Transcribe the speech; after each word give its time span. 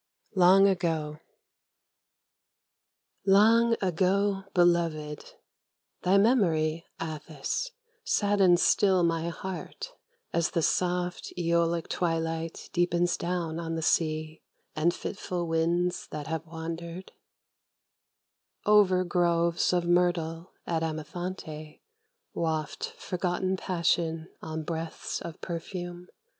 LONG 0.33 0.67
AGO 0.67 1.19
Long 3.27 3.75
ago 3.83 4.45
beloved, 4.55 5.35
thy 6.01 6.17
memory, 6.17 6.87
Atthis, 6.99 7.69
Saddens 8.03 8.63
still 8.63 9.03
my 9.03 9.29
heart 9.29 9.93
as 10.33 10.49
the 10.49 10.63
soft 10.63 11.31
Æolic 11.37 11.87
Twilight 11.87 12.71
deepens 12.73 13.15
down 13.15 13.59
on 13.59 13.75
the 13.75 13.83
sea, 13.83 14.41
and 14.75 14.91
fitful 14.91 15.45
Winds 15.47 16.07
that 16.07 16.25
have 16.25 16.47
wandered 16.47 17.11
Over 18.65 19.03
groves 19.03 19.71
of 19.71 19.85
myrtle 19.85 20.51
at 20.65 20.81
Amathonte 20.81 21.79
Waft 22.33 22.85
forgotten 22.97 23.55
passion 23.55 24.29
on 24.41 24.63
breaths 24.63 25.21
of 25.21 25.39
perfume. 25.41 26.07